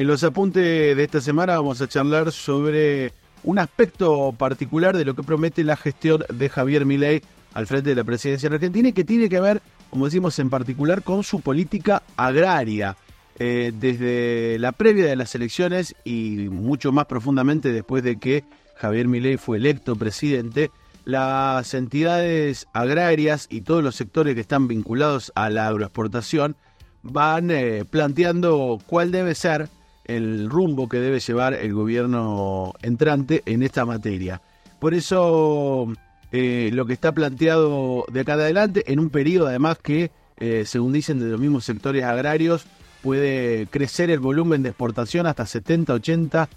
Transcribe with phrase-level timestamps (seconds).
[0.00, 3.12] En los apuntes de esta semana vamos a charlar sobre
[3.44, 7.20] un aspecto particular de lo que promete la gestión de Javier Milei
[7.52, 9.60] al frente de la presidencia de Argentina y que tiene que ver,
[9.90, 12.96] como decimos en particular, con su política agraria.
[13.38, 18.44] Eh, desde la previa de las elecciones y mucho más profundamente después de que
[18.76, 20.70] Javier Milei fue electo presidente,
[21.04, 26.56] las entidades agrarias y todos los sectores que están vinculados a la agroexportación
[27.02, 29.68] van eh, planteando cuál debe ser
[30.16, 34.40] el rumbo que debe llevar el gobierno entrante en esta materia.
[34.78, 35.88] Por eso
[36.32, 40.92] eh, lo que está planteado de acá adelante, en un periodo además que, eh, según
[40.92, 42.64] dicen de los mismos sectores agrarios,
[43.02, 46.48] puede crecer el volumen de exportación hasta 70, 80,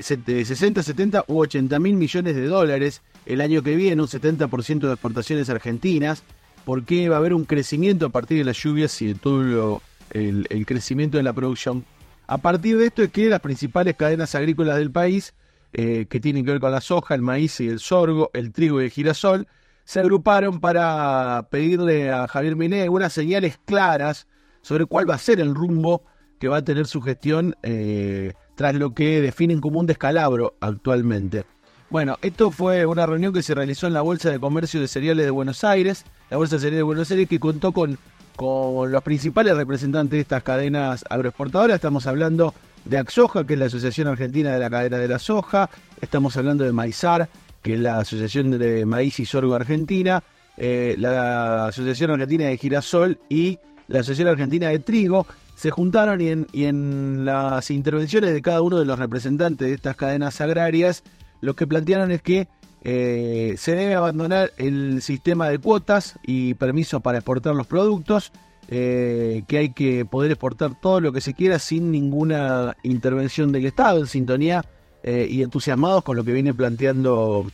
[0.00, 4.92] 60, 70 u 80 mil millones de dólares el año que viene, un 70% de
[4.92, 6.22] exportaciones argentinas.
[6.64, 9.82] ¿Por qué va a haber un crecimiento a partir de las lluvias y de todo
[10.10, 11.84] el, el crecimiento de la producción?
[12.26, 15.34] A partir de esto es que las principales cadenas agrícolas del país,
[15.72, 18.80] eh, que tienen que ver con la soja, el maíz y el sorgo, el trigo
[18.80, 19.46] y el girasol,
[19.84, 24.28] se agruparon para pedirle a Javier Miné unas señales claras
[24.62, 26.04] sobre cuál va a ser el rumbo
[26.38, 31.44] que va a tener su gestión eh, tras lo que definen como un descalabro actualmente.
[31.90, 35.26] Bueno, esto fue una reunión que se realizó en la Bolsa de Comercio de Cereales
[35.26, 37.98] de Buenos Aires, la Bolsa de Cereales de Buenos Aires que contó con
[38.42, 41.76] con los principales representantes de estas cadenas agroexportadoras.
[41.76, 42.52] Estamos hablando
[42.84, 45.70] de Axoja, que es la Asociación Argentina de la Cadena de la Soja.
[46.00, 47.28] Estamos hablando de Maizar,
[47.62, 50.24] que es la Asociación de Maíz y Sorgo Argentina.
[50.56, 55.24] Eh, la Asociación Argentina de Girasol y la Asociación Argentina de Trigo.
[55.54, 59.74] Se juntaron y en, y en las intervenciones de cada uno de los representantes de
[59.74, 61.04] estas cadenas agrarias,
[61.40, 62.48] lo que plantearon es que
[62.84, 68.32] eh, se debe abandonar el sistema de cuotas y permisos para exportar los productos,
[68.68, 73.66] eh, que hay que poder exportar todo lo que se quiera sin ninguna intervención del
[73.66, 74.64] Estado, en sintonía
[75.02, 77.46] eh, y entusiasmados con lo que viene planteando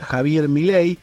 [0.00, 0.98] Javier Milei.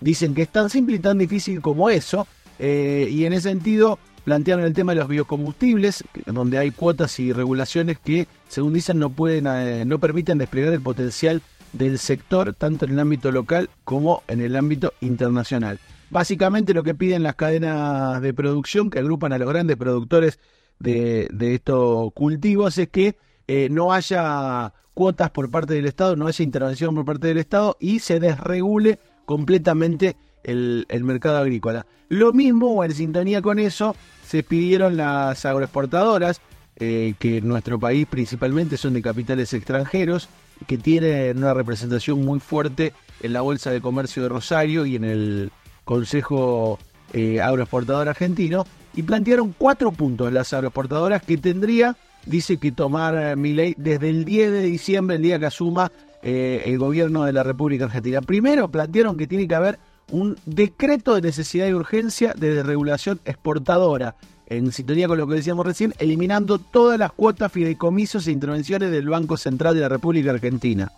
[0.00, 2.26] dicen que es tan simple y tan difícil como eso,
[2.58, 7.98] y en ese sentido plantearon el tema de los biocombustibles, donde hay cuotas y regulaciones
[7.98, 9.44] que, según dicen, no pueden,
[9.86, 11.42] no permiten desplegar el potencial
[11.72, 15.78] del sector, tanto en el ámbito local como en el ámbito internacional.
[16.10, 20.38] Básicamente lo que piden las cadenas de producción que agrupan a los grandes productores
[20.78, 26.42] de, estos cultivos es que eh, no haya cuotas por parte del Estado, no haya
[26.42, 31.86] intervención por parte del Estado y se desregule completamente el, mercado agrícola.
[32.08, 33.94] Lo mismo, o en sintonía con eso,
[34.26, 36.40] se pidieron las agroexportadoras,
[36.76, 40.28] eh, que en nuestro país principalmente son de capitales extranjeros,
[40.66, 42.92] que tiene una representación muy fuerte
[43.22, 45.52] en la Bolsa de Comercio de Rosario y en el
[45.84, 46.78] Consejo
[47.12, 53.36] eh, Agroexportador Argentino, y plantearon cuatro puntos las agroexportadoras que tendría, dice que tomar eh,
[53.36, 55.90] mi ley desde el 10 de diciembre, el día que asuma
[56.22, 58.20] eh, el gobierno de la República Argentina.
[58.20, 59.78] Primero, plantearon que tiene que haber
[60.10, 64.16] un decreto de necesidad y urgencia de desregulación exportadora
[64.50, 69.08] en sintonía con lo que decíamos recién, eliminando todas las cuotas, fideicomisos e intervenciones del
[69.08, 70.90] Banco Central de la República Argentina.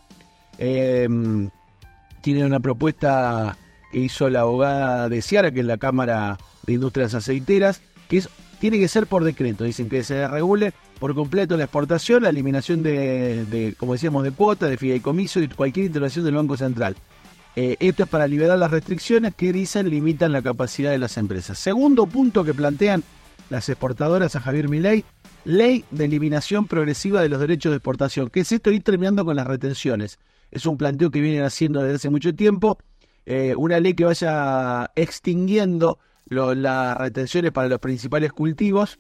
[0.57, 1.51] Em,
[2.21, 3.57] tiene una propuesta
[3.91, 8.29] que hizo la abogada de Ciara, que es la Cámara de Industrias Aceiteras, que es,
[8.61, 9.65] tiene que ser por decreto.
[9.65, 14.71] Dicen que se regule por completo la exportación, la eliminación de, como decíamos, de cuotas,
[14.71, 16.95] de fideicomiso y cualquier intervención del Banco Central.
[17.57, 21.59] Eh, esto es para liberar las restricciones que dicen limitan la capacidad de las empresas.
[21.59, 23.03] Segundo punto que plantean
[23.51, 25.05] las exportadoras a Javier Milei,
[25.45, 28.31] ley de eliminación progresiva de los derechos de exportación.
[28.31, 28.71] ¿Qué es esto?
[28.71, 30.19] Ir terminando con las retenciones.
[30.51, 32.79] Es un planteo que vienen haciendo desde hace mucho tiempo.
[33.27, 38.99] Eh, una ley que vaya extinguiendo las retenciones para los principales cultivos,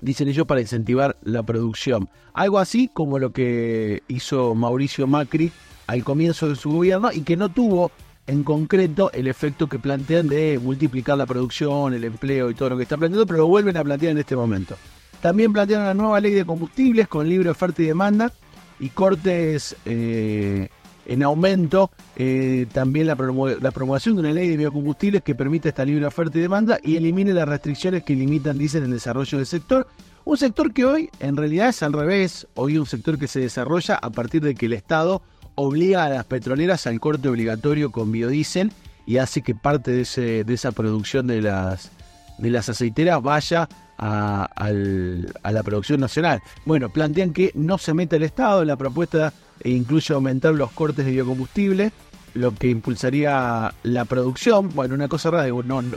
[0.00, 2.08] dicen ellos, para incentivar la producción.
[2.34, 5.52] Algo así como lo que hizo Mauricio Macri
[5.86, 7.92] al comienzo de su gobierno y que no tuvo
[8.26, 12.76] en concreto el efecto que plantean de multiplicar la producción, el empleo y todo lo
[12.76, 14.76] que está planteando, pero lo vuelven a plantear en este momento.
[15.20, 18.32] También plantean una nueva ley de combustibles con libre oferta y demanda
[18.80, 20.68] y cortes eh,
[21.06, 21.90] en aumento.
[22.16, 26.42] Eh, también la, promoción de una ley de biocombustibles que permita esta libre oferta y
[26.42, 29.86] demanda y elimine las restricciones que limitan, dicen, el desarrollo del sector.
[30.24, 32.46] Un sector que hoy en realidad es al revés.
[32.54, 35.22] Hoy un sector que se desarrolla a partir de que el Estado
[35.54, 38.72] obliga a las petroleras al corte obligatorio con biodiesel
[39.06, 41.90] y hace que parte de, ese, de esa producción de las,
[42.38, 43.68] de las aceiteras vaya
[43.98, 46.42] a, la producción nacional.
[46.64, 49.32] Bueno, plantean que no se meta el Estado, la propuesta
[49.64, 51.92] incluye aumentar los cortes de biocombustible,
[52.34, 54.70] lo que impulsaría la producción.
[54.74, 55.48] Bueno, una cosa rara,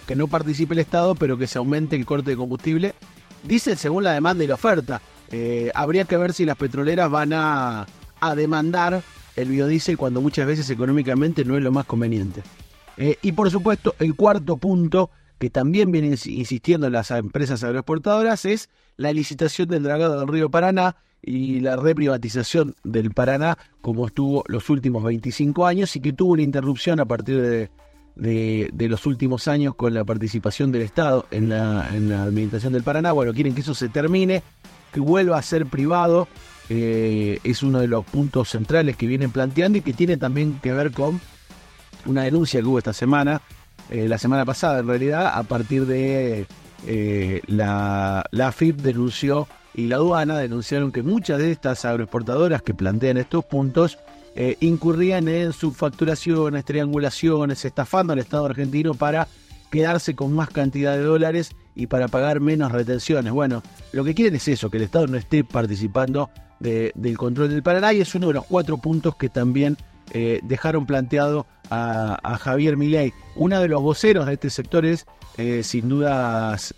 [0.06, 2.94] que no participe el Estado, pero que se aumente el corte de combustible.
[3.44, 5.02] Dice según la demanda y la oferta.
[5.32, 7.88] eh, habría que ver si las petroleras van a,
[8.20, 9.02] a, demandar
[9.36, 12.42] el biodiesel cuando muchas veces económicamente no es lo más conveniente.
[12.98, 18.70] Eh, y por supuesto, el cuarto punto que también vienen insistiendo las empresas agroexportadoras es
[18.98, 24.70] la licitación del dragado del río Paraná y la reprivatización del Paraná como estuvo los
[24.70, 27.70] últimos 25 años y que tuvo una interrupción a partir de,
[28.16, 32.84] de, los últimos años con la participación del Estado en la, en la, administración del
[32.84, 33.12] Paraná.
[33.12, 34.44] Bueno, quieren que eso se termine,
[34.94, 36.28] que vuelva a ser privado.
[36.70, 40.74] Eh, es uno de los puntos centrales que vienen planteando y que tiene también que
[40.74, 41.22] ver con
[42.06, 43.42] una denuncia que hubo esta semana,
[43.90, 46.48] eh, la semana pasada en realidad, a partir de
[46.88, 52.74] eh, la, la AFIP denunció y la aduana denunciaron que muchas de estas agroexportadoras que
[52.74, 53.98] plantean estos puntos
[54.60, 59.30] incurrían en subfacturaciones, triangulaciones, estafando al Estado argentino para
[59.72, 63.34] quedarse con más cantidad de dólares y para pagar menos retenciones.
[63.34, 63.62] Bueno,
[63.92, 66.30] lo que quieren es eso, que el Estado no esté participando
[66.60, 69.78] del control del Paraná y es uno de los cuatro puntos que también
[70.12, 73.14] eh, dejaron planteado a, Javier Milei.
[73.36, 75.06] Uno de los voceros de este sector es,
[75.38, 76.74] eh, sin dudas,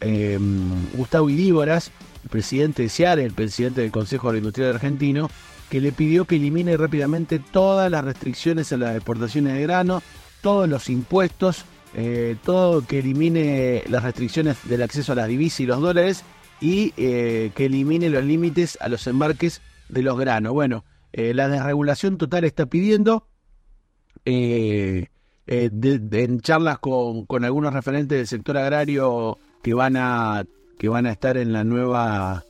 [0.96, 1.92] Gustavo Idíboras,
[2.24, 5.30] el presidente de CIARE, el presidente del Consejo Agroindustrial Argentino,
[5.70, 10.02] que le pidió que elimine rápidamente todas las restricciones a las exportaciones de grano,
[10.42, 15.66] todos los impuestos, eh, todo que elimine las restricciones del acceso a las divisas y
[15.66, 16.24] los dólares
[16.60, 20.54] y eh, que elimine los límites a los embarques de los granos.
[20.54, 23.28] Bueno, eh, la desregulación total está pidiendo,
[24.26, 25.08] en
[26.42, 30.44] charlas con, con algunos referentes del sector agrario que van a
[30.78, 32.44] que van a estar en la nueva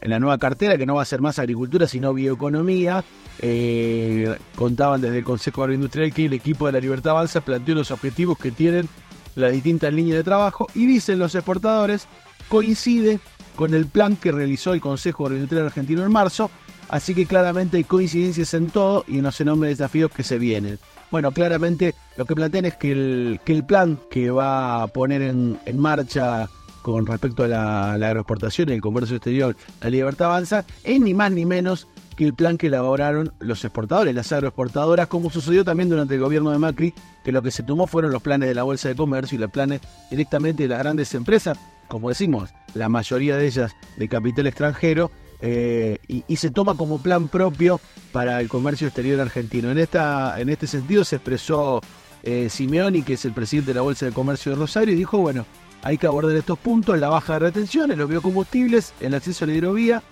[0.00, 3.04] en la nueva cartera, que no va a ser más agricultura, sino bioeconomía.
[3.40, 7.90] Eh, contaban desde el Consejo Agroindustrial que el equipo de la Libertad Avanza planteó los
[7.90, 8.88] objetivos que tienen
[9.36, 12.08] las distintas líneas de trabajo y dicen los exportadores,
[12.48, 13.20] coincide
[13.54, 16.50] con el plan que realizó el Consejo Agroindustrial Argentino en marzo,
[16.88, 20.78] así que claramente hay coincidencias en todo y no se nombres desafíos que se vienen.
[21.10, 25.22] Bueno, claramente lo que plantean es que el, que el plan que va a poner
[25.22, 26.48] en, en marcha
[26.92, 31.30] con respecto a la, agroexportación y el comercio exterior, la libertad avanza, es ni más
[31.30, 31.86] ni menos
[32.16, 36.50] que el plan que elaboraron los exportadores, las agroexportadoras, como sucedió también durante el gobierno
[36.50, 36.94] de Macri,
[37.24, 39.50] que lo que se tomó fueron los planes de la Bolsa de Comercio y los
[39.50, 41.58] planes directamente de las grandes empresas,
[41.88, 47.28] como decimos, la mayoría de ellas de capital extranjero, eh, y, se toma como plan
[47.28, 47.80] propio
[48.12, 49.70] para el comercio exterior argentino.
[49.70, 51.80] En, esta, en este sentido se expresó
[52.24, 55.18] eh, Simeoni, que es el presidente de la Bolsa de Comercio de Rosario, y dijo,
[55.18, 55.44] bueno,
[55.88, 59.54] hay que abordar estos puntos, la baja de retención, los biocombustibles, el acceso a la
[59.54, 60.02] hidrovía,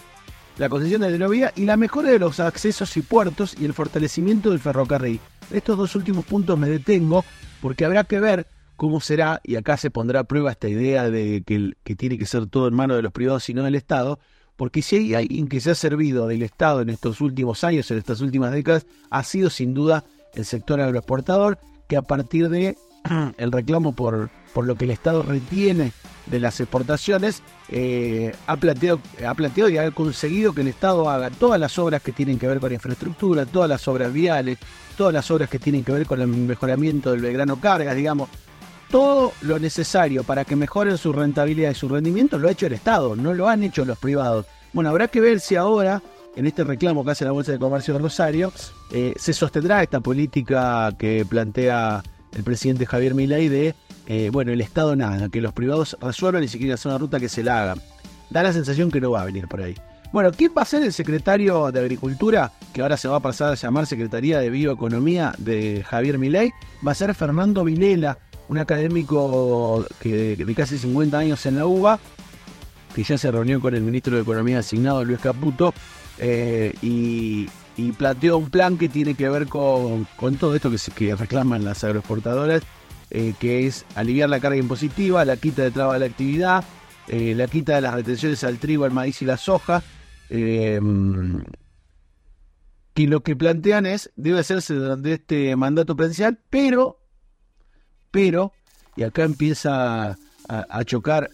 [0.56, 3.74] la concesión de la hidrovía y la mejora de los accesos y puertos y el
[3.74, 5.20] fortalecimiento del ferrocarril.
[5.50, 7.26] Estos dos últimos puntos me detengo
[7.60, 8.46] porque habrá que ver
[8.76, 12.24] cómo será, y acá se pondrá a prueba esta idea de que, que tiene que
[12.24, 14.18] ser todo en manos de los privados y no del Estado,
[14.56, 17.98] porque si hay alguien que se ha servido del Estado en estos últimos años, en
[17.98, 22.78] estas últimas décadas, ha sido sin duda el sector agroexportador, que a partir de
[23.36, 25.92] el reclamo por, por lo que el Estado retiene
[26.24, 31.28] de las exportaciones, eh, ha, planteado, ha planteado y ha conseguido que el Estado haga
[31.28, 34.56] todas las obras que tienen que ver con infraestructura, todas las obras viales,
[34.96, 38.30] todas las obras que tienen que ver con el mejoramiento del Belgrano Cargas, digamos,
[38.90, 42.72] todo lo necesario para que mejoren su rentabilidad y su rendimiento lo ha hecho el
[42.72, 44.46] Estado, no lo han hecho los privados.
[44.72, 46.02] Bueno, habrá que ver si ahora,
[46.34, 48.50] en este reclamo que hace la Bolsa de Comercio de Rosario,
[48.90, 52.02] eh, se sostendrá esta política que plantea
[52.32, 53.74] el presidente Javier Milei de,
[54.06, 57.18] eh, bueno, el Estado nada, que los privados resuelvan y si quieren hacer una ruta
[57.18, 57.80] que se la hagan.
[58.30, 59.74] Da la sensación que no va a venir por ahí.
[60.12, 63.52] Bueno, ¿quién va a ser el secretario de Agricultura, que ahora se va a pasar
[63.52, 66.52] a llamar Secretaría de Bioeconomía de Javier Milei?
[66.86, 71.98] Va a ser Fernando Vilela, un académico que, de casi 50 años en la UBA,
[72.94, 75.74] que ya se reunió con el ministro de Economía asignado, Luis Caputo,
[76.18, 77.48] eh, y,
[77.98, 80.06] planteó un plan que tiene que ver con,
[80.38, 82.62] todo esto que, que reclaman las agroexportadoras,
[83.10, 86.64] eh, que es aliviar la carga impositiva, la quita de traba de la actividad,
[87.08, 89.82] eh, la quita de las retenciones al trigo, al maíz y la soja.
[90.28, 90.80] Eh,
[92.96, 96.98] que lo que plantean es, debe hacerse durante este mandato presidencial, pero,
[98.10, 98.52] pero,
[98.96, 100.16] y acá empieza
[100.48, 101.28] a, chocar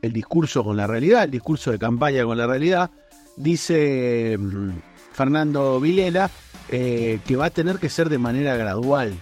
[0.00, 2.90] el discurso con la realidad, el discurso de campaña con la realidad,
[3.36, 4.38] dice
[5.12, 6.30] Fernando Vilela,
[6.70, 9.12] eh, que va a tener que ser de manera gradual.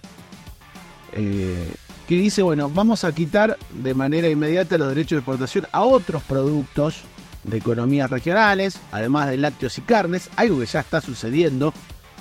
[2.10, 6.24] Que dice, bueno, vamos a quitar de manera inmediata los derechos de exportación a otros
[6.24, 7.02] productos
[7.44, 11.72] de economías regionales, además de lácteos y carnes, algo que ya está sucediendo.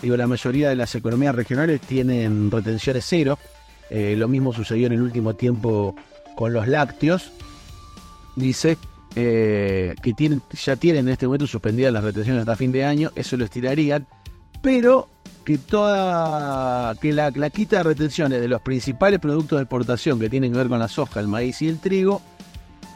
[0.04, 3.40] Digo, la mayoría de las economías regionales tienen retenciones cero.
[3.90, 5.96] Eh, lo mismo sucedió en el último tiempo
[6.36, 7.32] con los lácteos.
[8.36, 8.78] Dice,
[9.16, 10.14] eh, que
[10.52, 14.06] ya tienen en este momento suspendidas las retenciones hasta fin de año, eso lo estirarían,
[14.62, 15.10] pero
[15.50, 20.30] que toda que la, la quita de retenciones de los principales productos de exportación que
[20.30, 22.22] tienen que ver con la soja, el maíz y el trigo,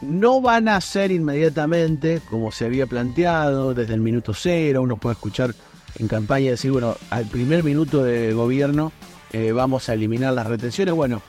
[0.02, 4.82] no van a ser inmediatamente como se había planteado desde el minuto cero.
[4.82, 5.52] Uno puede escuchar
[5.98, 8.92] en campaña decir, bueno, al primer minuto de gobierno
[9.32, 10.94] eh, vamos a eliminar las retenciones.
[10.94, 11.22] Bueno,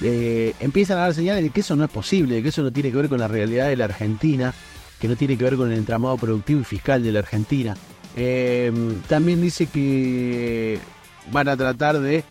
[0.00, 2.72] eh, empiezan a dar señales de que eso no es posible, de que eso no
[2.72, 4.54] tiene que ver con la realidad de la Argentina,
[4.98, 7.76] que no tiene que ver con el entramado productivo y fiscal de la Argentina.
[8.16, 8.72] Eh,
[9.08, 10.78] también dice que
[11.30, 12.24] van a tratar de...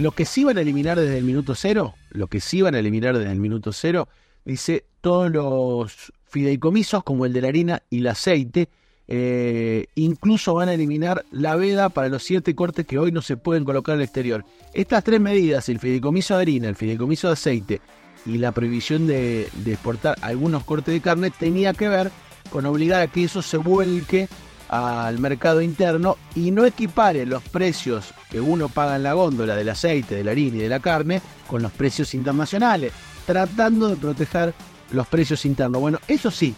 [0.00, 2.80] lo que sí van a eliminar desde el minuto cero, lo que sí van a
[2.80, 4.08] eliminar desde el minuto cero,
[4.44, 8.68] dice todos los fideicomisos como el de la harina y el aceite,
[9.10, 13.38] eh, incluso van a eliminar la veda para los siete cortes que hoy no se
[13.38, 14.44] pueden colocar al exterior.
[14.74, 17.80] Estas tres medidas, el fideicomiso de harina, el fideicomiso de aceite
[18.26, 22.10] y la prohibición de, exportar algunos cortes de carne, tenía que ver
[22.50, 24.28] con obligar a que eso se vuelque
[24.68, 29.68] al mercado interno y no equipare los precios que uno paga en la góndola del
[29.68, 32.92] aceite, de la harina y de la carne con los precios internacionales,
[33.26, 34.54] tratando de proteger
[34.92, 35.80] los precios internos.
[35.80, 36.54] Bueno, eso sí,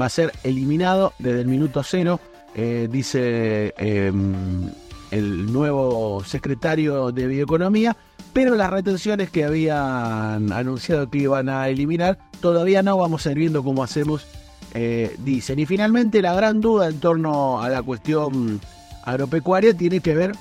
[0.00, 2.20] va a ser eliminado desde el minuto cero,
[2.54, 4.70] eh, dice em,
[5.10, 7.96] el nuevo secretario de Bioeconomía,
[8.32, 13.38] pero las retenciones que habían anunciado que iban a eliminar, todavía no vamos a ir
[13.38, 14.26] viendo cómo hacemos,
[14.78, 15.58] eh, dicen.
[15.58, 18.60] Y finalmente la gran duda en torno a la cuestión
[19.04, 20.32] agropecuaria tiene que ver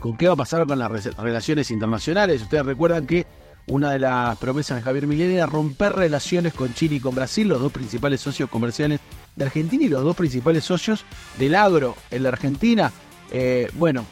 [0.00, 2.42] con qué va a pasar con las relaciones internacionales.
[2.42, 3.26] Ustedes recuerdan que
[3.68, 7.46] una de las promesas de Javier Milei era romper relaciones con Chile y con Brasil,
[7.46, 8.98] los dos principales socios comerciales
[9.36, 11.04] de Argentina y los dos principales socios
[11.38, 12.90] del agro en la Argentina.
[13.30, 14.04] Eh, bueno,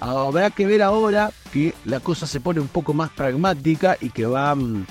[0.00, 4.26] habrá que ver ahora que la cosa se pone un poco más pragmática y que
[4.26, 4.84] van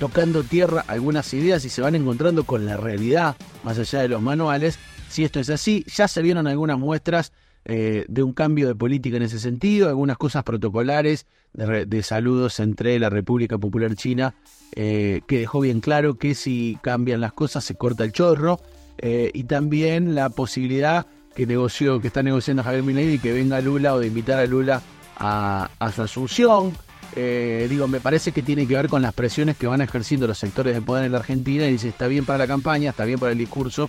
[0.00, 4.22] tocando tierra algunas ideas y se van encontrando con la realidad más allá de los
[4.22, 4.78] manuales.
[5.08, 7.32] Si esto es así, ya se vieron algunas muestras
[7.66, 12.98] eh, de un cambio de política en ese sentido, algunas cosas protocolares de, saludos entre
[12.98, 14.34] la República Popular China,
[14.74, 18.58] eh, que dejó bien claro que si cambian las cosas se corta el chorro,
[18.98, 23.60] eh, y también la posibilidad que negoció, que está negociando Javier Milei y que venga
[23.60, 24.82] Lula o de invitar a Lula
[25.16, 26.72] a, su asunción.
[27.16, 30.74] Digo, me parece que tiene que ver con las presiones que van ejerciendo los sectores
[30.74, 33.32] de poder en la Argentina y dice, está bien para la campaña, está bien para
[33.32, 33.88] el discurso,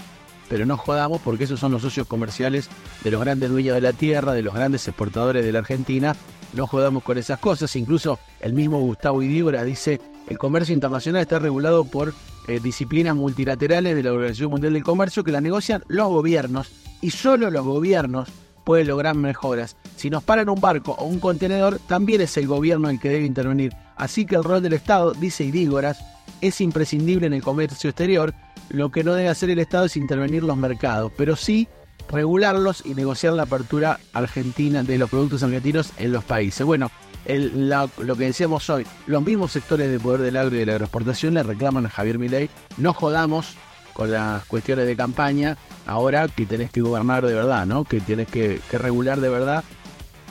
[0.51, 2.69] pero no jodamos porque esos son los socios comerciales
[3.05, 6.13] de los grandes dueños de la tierra, de los grandes exportadores de la Argentina.
[6.51, 7.73] No jodamos con esas cosas.
[7.77, 12.13] Incluso el mismo Gustavo Idígora dice el comercio internacional está regulado por
[12.47, 17.11] eh, disciplinas multilaterales de la Organización Mundial del Comercio que la negocian los gobiernos y
[17.11, 18.27] solo los gobiernos
[18.63, 19.77] pueden lograr mejoras.
[19.95, 23.25] Si nos paran un barco o un contenedor, también es el gobierno el que debe
[23.25, 23.73] intervenir.
[23.95, 26.03] Así que el rol del Estado, dice Idígoras,
[26.41, 28.33] es imprescindible en el comercio exterior
[28.71, 31.67] lo que no debe hacer el Estado es intervenir los mercados, pero sí
[32.09, 36.65] regularlos y negociar la apertura argentina de los productos argentinos en los países.
[36.65, 36.89] Bueno,
[37.25, 41.33] lo que decíamos hoy, los mismos sectores de poder del agro y de la agroexportación
[41.33, 43.55] le reclaman a Javier Milei, no jodamos
[43.93, 47.83] con las cuestiones de campaña, ahora que tenés que gobernar de verdad, ¿no?
[47.83, 49.63] Que tenés que, regular de verdad,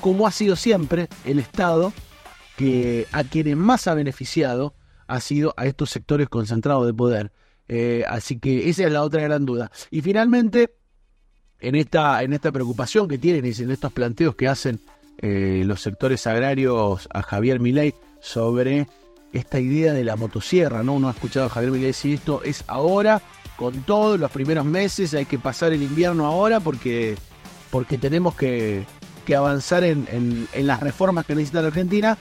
[0.01, 1.93] como ha sido siempre el Estado,
[2.57, 4.75] que a quienes más ha beneficiado
[5.07, 7.33] ha sido a estos sectores concentrados de poder.
[7.69, 9.71] Eh, así que esa es la otra gran duda.
[9.91, 10.75] Y finalmente,
[11.61, 14.81] en esta, en esta preocupación que tienen y en estos planteos que hacen
[15.19, 18.87] eh, los sectores agrarios a Javier Milei sobre
[19.33, 20.95] esta idea de la motosierra, ¿no?
[20.95, 23.23] Uno ha escuchado a Javier Milei decir esto es ahora,
[23.61, 27.19] con todos los primeros meses, hay que pasar el invierno ahora porque,
[27.71, 28.87] porque tenemos que,
[29.37, 32.17] avanzar en, las reformas que necesita la Argentina.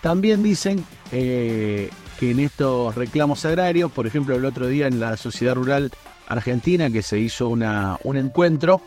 [0.00, 5.16] También dicen eh, que en estos reclamos agrarios, por ejemplo, el otro día en la
[5.16, 5.90] Sociedad Rural
[6.28, 8.80] Argentina, que se hizo una, un encuentro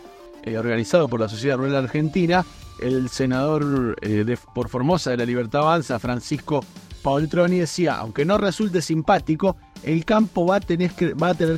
[0.44, 2.46] eh, organizado por la Sociedad Rural Argentina,
[2.82, 6.64] el senador eh, por Formosa de la Libertad Avanza, Francisco
[7.04, 11.16] Paultroni, decía, aunque no resulte simpático, el campo va a, tener que,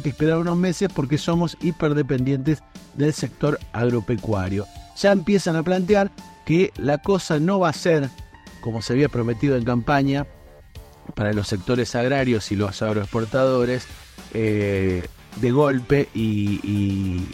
[0.10, 2.64] esperar unos meses porque somos hiperdependientes
[2.96, 4.66] del sector agropecuario.
[4.98, 6.12] Ya empiezan a plantear
[6.46, 8.10] que la cosa no va a ser
[8.64, 10.26] como se había prometido en campaña,
[11.16, 13.86] para los sectores agrarios y los agroexportadores
[14.34, 17.28] eh, de golpe y,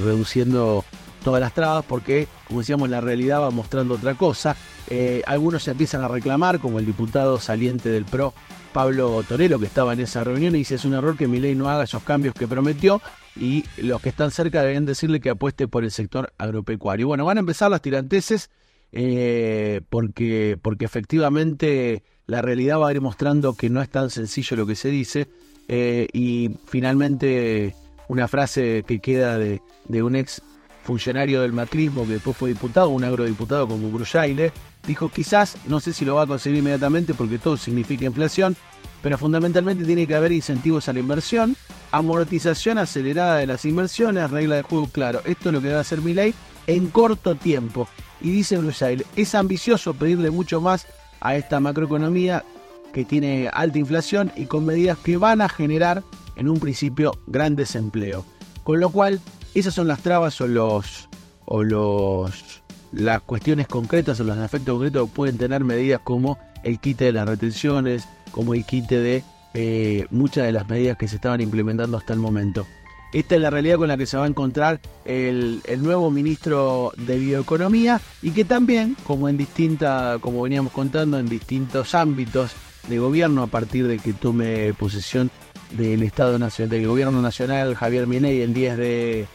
[0.00, 0.84] reduciendo
[1.24, 4.56] todas las trabas porque, como decíamos, la realidad va mostrando otra cosa.
[4.90, 8.34] Eh, algunos se empiezan a reclamar, como el diputado saliente del PRO,
[8.72, 11.54] Pablo Torello, que estaba en esa reunión y dice es un error que mi ley
[11.54, 13.00] no haga esos cambios que prometió
[13.34, 17.06] y los que están cerca deben decirle que apueste por el sector agropecuario.
[17.06, 18.50] Bueno, van a empezar las tiranteses
[18.92, 24.56] eh, porque, porque efectivamente la realidad va a ir mostrando que no es tan sencillo
[24.56, 25.28] lo que se dice.
[25.68, 27.74] Eh, y finalmente
[28.08, 29.60] una frase que queda de,
[30.02, 30.42] un ex
[30.82, 34.52] funcionario del macrismo que después fue diputado, un agrodiputado como Brujaile,
[34.86, 38.56] dijo quizás, no sé si lo va a conseguir inmediatamente porque todo significa inflación,
[39.02, 41.56] pero fundamentalmente tiene que haber incentivos a la inversión,
[41.92, 45.20] amortización acelerada de las inversiones, regla de juego claro.
[45.24, 46.34] Esto es lo que va a hacer mi ley
[46.66, 47.88] en corto tiempo.
[48.20, 50.86] Y dice Brujaile, es ambicioso pedirle mucho más
[51.20, 52.44] a esta macroeconomía
[52.92, 56.02] que tiene alta inflación y con medidas que van a generar
[56.36, 58.24] en un principio gran desempleo.
[58.64, 59.20] Con lo cual,
[59.54, 61.08] esas son las trabas o los
[61.44, 67.06] o los las cuestiones concretas o los efectos concretos pueden tener medidas como el quite
[67.06, 71.40] de las retenciones, como el quite de eh, muchas de las medidas que se estaban
[71.40, 72.66] implementando hasta el momento.
[73.12, 77.18] Esta es la realidad con la que se va a encontrar el, nuevo ministro de
[77.18, 82.52] Bioeconomía y que también, como en distinta, como veníamos contando, en distintos ámbitos
[82.86, 85.30] de gobierno a partir de que tome posesión
[85.72, 89.26] del Estado Nacional, del Gobierno Nacional Javier Miney el 10 de,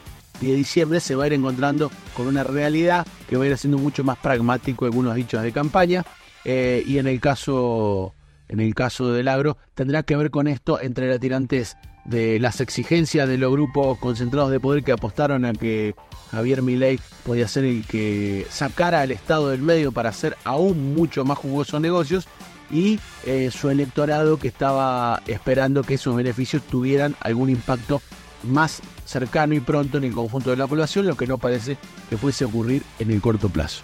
[0.51, 4.03] diciembre, se va a ir encontrando con una realidad que va a ir haciendo mucho
[4.03, 6.05] más pragmático algunos dichos de campaña.
[6.45, 8.13] Eh, y en el caso
[8.53, 12.61] en el caso del agro, tendrá que ver con esto entre la tirantes de las
[12.61, 15.95] exigencias de los grupos concentrados de poder que apostaron a que
[16.31, 21.23] Javier Milei podía ser el que sacara al Estado del medio para hacer aún mucho
[21.23, 22.27] más jugosos negocios
[22.69, 28.01] y eh, su electorado que estaba esperando que esos beneficios tuvieran algún impacto
[28.43, 31.77] más cercano y pronto en el conjunto de la población, lo que no parece
[32.09, 33.83] que fuese a ocurrir en el corto plazo.